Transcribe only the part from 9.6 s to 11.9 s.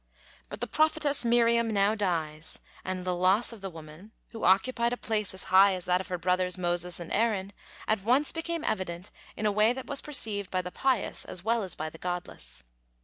that was perceived by the pious as well as